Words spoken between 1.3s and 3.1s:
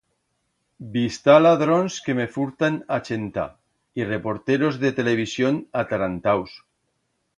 ladrons que me furtan a